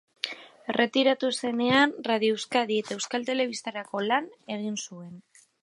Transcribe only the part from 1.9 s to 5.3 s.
Radio Euskadi eta Euskal Telebistarako lan egin zuen.